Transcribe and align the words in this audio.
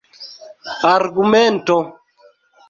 argumento 0.93 1.77